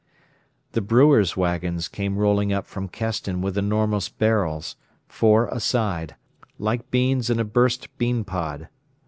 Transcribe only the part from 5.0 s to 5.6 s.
four a